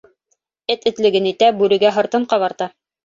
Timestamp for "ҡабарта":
2.33-2.69